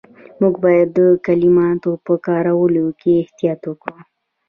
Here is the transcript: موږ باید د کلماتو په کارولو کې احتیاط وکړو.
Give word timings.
موږ 0.39 0.55
باید 0.65 0.87
د 0.97 0.99
کلماتو 1.25 1.91
په 2.05 2.13
کارولو 2.27 2.85
کې 2.99 3.11
احتیاط 3.23 3.61
وکړو. 3.67 3.99